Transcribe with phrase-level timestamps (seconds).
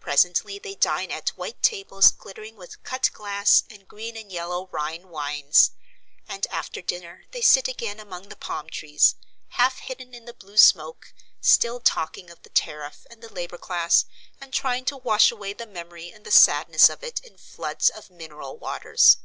[0.00, 5.10] Presently they dine at white tables glittering with cut glass and green and yellow Rhine
[5.10, 5.70] wines;
[6.28, 9.14] and after dinner they sit again among the palm trees,
[9.50, 14.06] half hidden in the blue smoke, still talking of the tariff and the labour class
[14.40, 18.10] and trying to wash away the memory and the sadness of it in floods of
[18.10, 19.18] mineral waters.